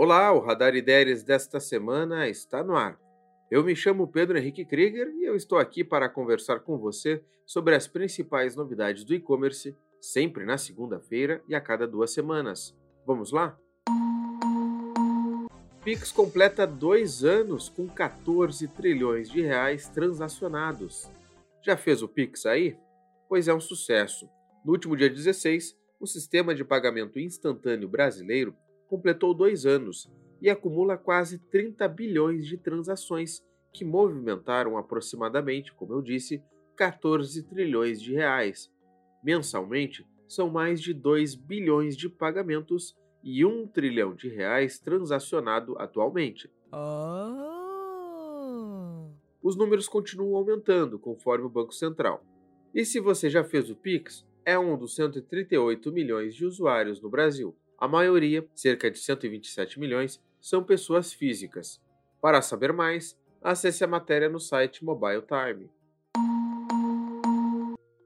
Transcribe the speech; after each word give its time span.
Olá, 0.00 0.32
o 0.32 0.38
Radar 0.38 0.76
Ideias 0.76 1.24
desta 1.24 1.58
semana 1.58 2.28
está 2.28 2.62
no 2.62 2.76
ar. 2.76 2.96
Eu 3.50 3.64
me 3.64 3.74
chamo 3.74 4.06
Pedro 4.06 4.38
Henrique 4.38 4.64
Krieger 4.64 5.08
e 5.16 5.24
eu 5.24 5.34
estou 5.34 5.58
aqui 5.58 5.82
para 5.82 6.08
conversar 6.08 6.60
com 6.60 6.78
você 6.78 7.20
sobre 7.44 7.74
as 7.74 7.88
principais 7.88 8.54
novidades 8.54 9.02
do 9.02 9.12
e-commerce, 9.12 9.76
sempre 10.00 10.44
na 10.44 10.56
segunda-feira 10.56 11.42
e 11.48 11.54
a 11.56 11.60
cada 11.60 11.84
duas 11.84 12.12
semanas. 12.12 12.78
Vamos 13.04 13.32
lá? 13.32 13.58
Pix 15.82 16.12
completa 16.12 16.64
dois 16.64 17.24
anos 17.24 17.68
com 17.68 17.88
14 17.88 18.68
trilhões 18.68 19.28
de 19.28 19.40
reais 19.40 19.88
transacionados. 19.88 21.10
Já 21.60 21.76
fez 21.76 22.02
o 22.02 22.08
Pix 22.08 22.46
aí? 22.46 22.78
Pois 23.28 23.48
é 23.48 23.52
um 23.52 23.60
sucesso. 23.60 24.30
No 24.64 24.70
último 24.70 24.96
dia 24.96 25.10
16, 25.10 25.76
o 25.98 26.06
sistema 26.06 26.54
de 26.54 26.64
pagamento 26.64 27.18
instantâneo 27.18 27.88
brasileiro 27.88 28.54
completou 28.88 29.32
dois 29.34 29.66
anos 29.66 30.10
e 30.40 30.48
acumula 30.48 30.96
quase 30.96 31.38
30 31.38 31.86
bilhões 31.88 32.46
de 32.46 32.56
transações, 32.56 33.42
que 33.72 33.84
movimentaram 33.84 34.78
aproximadamente, 34.78 35.72
como 35.74 35.92
eu 35.92 36.02
disse, 36.02 36.42
14 36.74 37.42
trilhões 37.44 38.00
de 38.00 38.14
reais. 38.14 38.72
Mensalmente, 39.22 40.06
são 40.26 40.48
mais 40.48 40.80
de 40.80 40.94
2 40.94 41.34
bilhões 41.34 41.96
de 41.96 42.08
pagamentos 42.08 42.96
e 43.22 43.44
1 43.44 43.66
trilhão 43.68 44.14
de 44.14 44.28
reais 44.28 44.78
transacionado 44.78 45.76
atualmente. 45.78 46.50
Oh. 46.72 47.48
Os 49.42 49.56
números 49.56 49.88
continuam 49.88 50.36
aumentando 50.36 50.98
conforme 50.98 51.46
o 51.46 51.50
Banco 51.50 51.72
Central. 51.72 52.24
E 52.74 52.84
se 52.84 53.00
você 53.00 53.30
já 53.30 53.42
fez 53.42 53.70
o 53.70 53.76
Pix, 53.76 54.26
é 54.44 54.58
um 54.58 54.76
dos 54.76 54.94
138 54.94 55.90
milhões 55.92 56.34
de 56.34 56.44
usuários 56.44 57.00
no 57.00 57.08
Brasil. 57.08 57.56
A 57.80 57.86
maioria, 57.86 58.44
cerca 58.56 58.90
de 58.90 58.98
127 58.98 59.78
milhões, 59.78 60.20
são 60.40 60.64
pessoas 60.64 61.12
físicas. 61.12 61.80
Para 62.20 62.42
saber 62.42 62.72
mais, 62.72 63.16
acesse 63.40 63.84
a 63.84 63.86
matéria 63.86 64.28
no 64.28 64.40
site 64.40 64.84
Mobile 64.84 65.22
Time. 65.22 65.70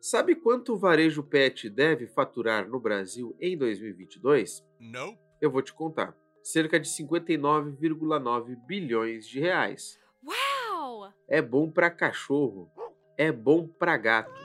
Sabe 0.00 0.34
quanto 0.34 0.72
o 0.72 0.78
varejo 0.78 1.22
pet 1.22 1.68
deve 1.68 2.06
faturar 2.06 2.66
no 2.66 2.80
Brasil 2.80 3.36
em 3.38 3.58
2022? 3.58 4.64
Não. 4.80 5.18
Eu 5.38 5.50
vou 5.50 5.60
te 5.60 5.74
contar. 5.74 6.16
Cerca 6.42 6.80
de 6.80 6.88
59,9 6.88 8.56
bilhões 8.66 9.28
de 9.28 9.38
reais. 9.38 10.00
Uau! 10.24 11.12
É 11.28 11.42
bom 11.42 11.70
para 11.70 11.90
cachorro, 11.90 12.70
é 13.18 13.30
bom 13.30 13.68
para 13.68 13.98
gato, 13.98 14.40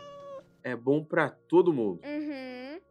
é 0.62 0.76
bom 0.76 1.02
para 1.02 1.30
todo 1.30 1.72
mundo. 1.72 2.02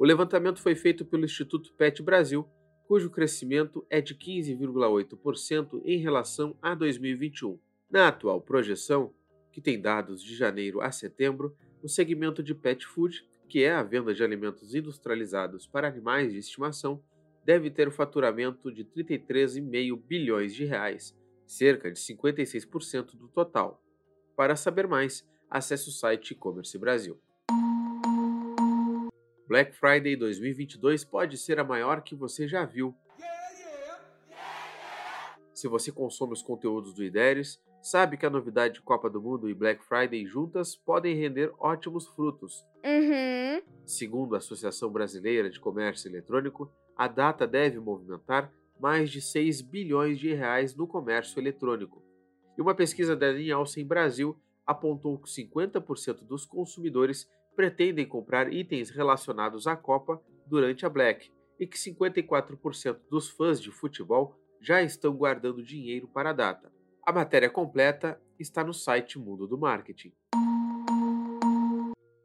O 0.03 0.05
levantamento 0.05 0.61
foi 0.61 0.75
feito 0.75 1.05
pelo 1.05 1.25
Instituto 1.25 1.73
PET 1.75 2.03
Brasil, 2.03 2.45
cujo 2.89 3.09
crescimento 3.09 3.87
é 3.89 4.01
de 4.01 4.17
15,8% 4.17 5.81
em 5.85 5.97
relação 5.99 6.59
a 6.61 6.75
2021. 6.75 7.57
Na 7.89 8.09
atual 8.09 8.41
projeção, 8.41 9.15
que 9.53 9.61
tem 9.61 9.81
dados 9.81 10.21
de 10.21 10.35
janeiro 10.35 10.81
a 10.81 10.91
setembro, 10.91 11.57
o 11.81 11.89
segmento 11.89 12.43
de 12.43 12.53
pet 12.53 12.85
food, 12.85 13.25
que 13.49 13.63
é 13.63 13.71
a 13.71 13.85
venda 13.85 14.13
de 14.13 14.25
alimentos 14.25 14.75
industrializados 14.75 15.69
para 15.69 15.87
animais 15.87 16.33
de 16.33 16.39
estimação, 16.41 17.01
deve 17.45 17.71
ter 17.71 17.87
o 17.87 17.93
faturamento 17.93 18.73
de 18.73 18.85
33,5 18.85 20.03
bilhões 20.05 20.53
de 20.53 20.65
reais, 20.65 21.17
cerca 21.47 21.89
de 21.93 22.01
56% 22.01 23.15
do 23.15 23.29
total. 23.29 23.81
Para 24.35 24.57
saber 24.57 24.89
mais, 24.89 25.25
acesse 25.49 25.89
o 25.89 25.93
site 25.93 26.33
e-commerce 26.33 26.77
Brasil. 26.77 27.21
Black 29.53 29.77
Friday 29.77 30.17
2022 30.17 31.05
pode 31.05 31.37
ser 31.37 31.61
a 31.61 31.65
maior 31.65 32.01
que 32.01 32.15
você 32.15 32.49
já 32.49 32.65
viu. 32.65 32.95
Se 35.53 35.69
você 35.69 35.93
consome 35.93 36.33
os 36.33 36.41
conteúdos 36.41 36.95
do 36.95 37.05
IDERES, 37.05 37.63
sabe 37.83 38.17
que 38.17 38.25
a 38.25 38.31
novidade 38.31 38.73
de 38.73 38.81
Copa 38.81 39.11
do 39.11 39.21
Mundo 39.21 39.51
e 39.51 39.55
Black 39.55 39.85
Friday 39.85 40.25
juntas 40.25 40.75
podem 40.75 41.15
render 41.15 41.53
ótimos 41.59 42.07
frutos. 42.07 42.67
Uhum. 42.83 43.61
Segundo 43.85 44.35
a 44.35 44.39
Associação 44.39 44.91
Brasileira 44.91 45.51
de 45.51 45.61
Comércio 45.61 46.09
Eletrônico, 46.09 46.73
a 46.97 47.07
data 47.07 47.47
deve 47.47 47.79
movimentar 47.79 48.51
mais 48.81 49.11
de 49.11 49.21
6 49.21 49.61
bilhões 49.61 50.19
de 50.19 50.33
reais 50.33 50.75
no 50.75 50.87
comércio 50.87 51.39
eletrônico. 51.39 52.03
E 52.57 52.63
uma 52.63 52.75
pesquisa 52.75 53.15
da 53.15 53.31
Nielsen 53.31 53.87
Brasil 53.87 54.35
apontou 54.67 55.19
que 55.19 55.29
50% 55.29 56.25
dos 56.25 56.47
consumidores 56.47 57.29
pretendem 57.55 58.07
comprar 58.07 58.53
itens 58.53 58.91
relacionados 58.91 59.67
à 59.67 59.77
Copa 59.77 60.23
durante 60.47 60.85
a 60.87 60.89
Black 60.89 61.31
e 61.59 61.67
que 61.67 61.79
54% 61.79 62.99
dos 63.11 63.31
fãs 63.31 63.61
de 63.61 63.71
futebol 63.71 64.37
já 64.61 64.83
estão 64.83 65.15
guardando 65.15 65.63
dinheiro 65.63 66.09
para 66.09 66.31
a 66.31 66.33
data. 66.33 66.73
A 67.05 67.13
matéria 67.13 67.51
completa 67.51 68.21
está 68.39 68.63
no 68.63 68.73
site 68.73 69.19
Mundo 69.19 69.47
do 69.47 69.59
Marketing. 69.59 70.13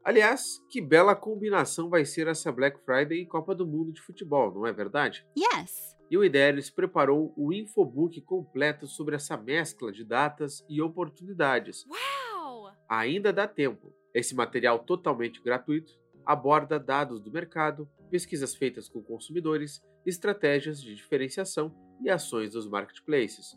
Aliás, 0.03 0.63
que 0.69 0.79
bela 0.79 1.15
combinação 1.15 1.89
vai 1.89 2.05
ser 2.05 2.27
essa 2.27 2.51
Black 2.51 2.79
Friday 2.85 3.21
e 3.21 3.25
Copa 3.25 3.53
do 3.53 3.67
Mundo 3.67 3.91
de 3.91 4.01
futebol, 4.01 4.53
não 4.53 4.65
é 4.65 4.71
verdade? 4.71 5.25
Yes! 5.37 5.97
E 6.09 6.17
o 6.17 6.23
Ideris 6.23 6.69
preparou 6.69 7.33
o 7.35 7.51
infobook 7.51 8.21
completo 8.21 8.87
sobre 8.87 9.15
essa 9.15 9.35
mescla 9.35 9.91
de 9.91 10.05
datas 10.05 10.63
e 10.69 10.81
oportunidades. 10.81 11.85
Uau! 11.85 12.71
Ainda 12.87 13.33
dá 13.33 13.45
tempo. 13.45 13.93
Esse 14.17 14.33
material 14.33 14.79
totalmente 14.79 15.39
gratuito 15.43 15.93
aborda 16.25 16.79
dados 16.79 17.21
do 17.21 17.31
mercado, 17.31 17.87
pesquisas 18.09 18.55
feitas 18.55 18.89
com 18.89 18.99
consumidores, 18.99 19.79
estratégias 20.03 20.81
de 20.81 20.95
diferenciação 20.95 21.71
e 22.01 22.09
ações 22.09 22.53
dos 22.53 22.67
marketplaces. 22.67 23.55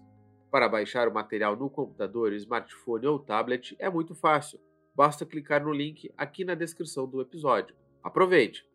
Para 0.50 0.68
baixar 0.68 1.08
o 1.08 1.14
material 1.14 1.56
no 1.56 1.70
computador, 1.70 2.34
smartphone 2.34 3.06
ou 3.06 3.18
tablet 3.18 3.74
é 3.78 3.88
muito 3.88 4.14
fácil. 4.14 4.60
Basta 4.94 5.24
clicar 5.24 5.64
no 5.64 5.72
link 5.72 6.12
aqui 6.14 6.44
na 6.44 6.54
descrição 6.54 7.08
do 7.08 7.22
episódio. 7.22 7.74
Aproveite! 8.02 8.68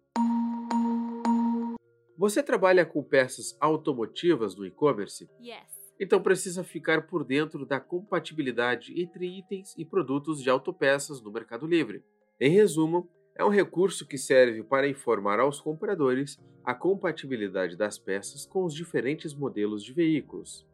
Você 2.17 2.41
trabalha 2.41 2.83
com 2.83 3.03
peças 3.03 3.55
automotivas 3.61 4.55
no 4.55 4.65
e-commerce? 4.65 5.29
Yes. 5.39 5.74
Então 5.99 6.21
precisa 6.21 6.63
ficar 6.63 7.07
por 7.07 7.23
dentro 7.23 7.65
da 7.65 7.79
compatibilidade 7.79 8.99
entre 8.99 9.25
itens 9.39 9.73
e 9.77 9.85
produtos 9.85 10.41
de 10.41 10.49
autopeças 10.49 11.21
no 11.21 11.31
Mercado 11.31 11.65
Livre. 11.65 12.03
Em 12.39 12.49
resumo, 12.49 13.09
é 13.37 13.43
um 13.43 13.49
recurso 13.49 14.05
que 14.07 14.17
serve 14.17 14.63
para 14.63 14.87
informar 14.87 15.39
aos 15.39 15.59
compradores 15.59 16.37
a 16.63 16.73
compatibilidade 16.73 17.75
das 17.77 17.97
peças 17.97 18.45
com 18.45 18.63
os 18.63 18.73
diferentes 18.73 19.33
modelos 19.33 19.83
de 19.83 19.93
veículos. 19.93 20.65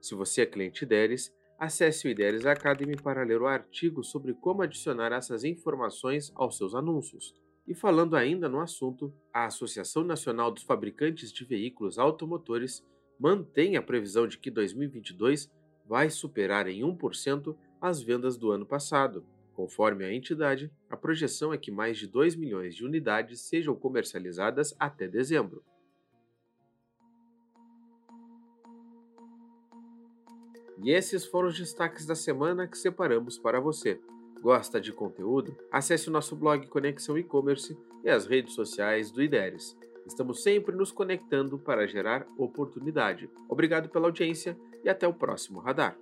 Se 0.00 0.14
você 0.14 0.42
é 0.42 0.46
cliente 0.46 0.84
IDERES, 0.84 1.32
acesse 1.58 2.06
o 2.06 2.10
IDERES 2.10 2.46
Academy 2.46 2.96
para 2.96 3.24
ler 3.24 3.40
o 3.40 3.46
artigo 3.46 4.04
sobre 4.04 4.34
como 4.34 4.62
adicionar 4.62 5.12
essas 5.12 5.42
informações 5.42 6.32
aos 6.34 6.56
seus 6.56 6.74
anúncios. 6.74 7.34
E 7.66 7.74
falando 7.74 8.16
ainda 8.16 8.48
no 8.48 8.60
assunto, 8.60 9.12
a 9.32 9.44
Associação 9.46 10.02
Nacional 10.02 10.50
dos 10.50 10.62
Fabricantes 10.62 11.32
de 11.32 11.44
Veículos 11.44 11.98
Automotores 11.98 12.84
mantém 13.18 13.76
a 13.76 13.82
previsão 13.82 14.26
de 14.26 14.38
que 14.38 14.50
2022 14.50 15.50
vai 15.86 16.10
superar 16.10 16.68
em 16.68 16.82
1% 16.82 17.56
as 17.80 18.02
vendas 18.02 18.36
do 18.36 18.50
ano 18.50 18.66
passado. 18.66 19.24
Conforme 19.54 20.04
a 20.04 20.12
entidade, 20.12 20.70
a 20.88 20.96
projeção 20.96 21.52
é 21.52 21.58
que 21.58 21.70
mais 21.70 21.98
de 21.98 22.06
2 22.06 22.36
milhões 22.36 22.76
de 22.76 22.84
unidades 22.84 23.40
sejam 23.40 23.74
comercializadas 23.74 24.74
até 24.78 25.08
dezembro. 25.08 25.64
E 30.80 30.92
esses 30.92 31.26
foram 31.26 31.48
os 31.48 31.58
destaques 31.58 32.06
da 32.06 32.14
semana 32.14 32.68
que 32.68 32.78
separamos 32.78 33.36
para 33.36 33.58
você. 33.58 34.00
Gosta 34.40 34.80
de 34.80 34.92
conteúdo? 34.92 35.56
Acesse 35.72 36.08
o 36.08 36.12
nosso 36.12 36.36
blog 36.36 36.64
Conexão 36.68 37.18
E-Commerce 37.18 37.76
e 38.04 38.08
as 38.08 38.26
redes 38.26 38.54
sociais 38.54 39.10
do 39.10 39.20
IDERES. 39.20 39.76
Estamos 40.08 40.42
sempre 40.42 40.74
nos 40.74 40.90
conectando 40.90 41.58
para 41.58 41.86
gerar 41.86 42.26
oportunidade. 42.38 43.30
Obrigado 43.46 43.90
pela 43.90 44.06
audiência 44.06 44.58
e 44.82 44.88
até 44.88 45.06
o 45.06 45.12
próximo 45.12 45.60
radar. 45.60 45.98